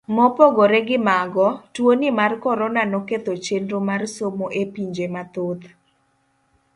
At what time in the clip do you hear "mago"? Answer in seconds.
1.07-1.47